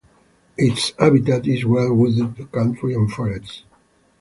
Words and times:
Its 0.57 0.93
habitat 0.97 1.45
is 1.45 1.63
well-wooded 1.63 2.51
country 2.51 2.95
and 2.95 3.11
forest. 3.11 3.65